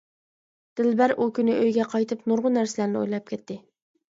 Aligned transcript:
دىلبەر 0.79 1.13
ئۇ 1.17 1.27
كۈنى 1.39 1.57
ئۆيگە 1.65 1.85
قايتىپ 1.93 2.25
نۇرغۇن 2.33 2.59
نەرسىلەرنى 2.61 3.01
ئويلاپ 3.03 3.29
كەتتى. 3.35 3.61